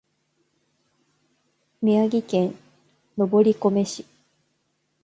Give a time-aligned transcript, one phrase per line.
[1.79, 2.55] 宮城県
[3.15, 4.03] 登米市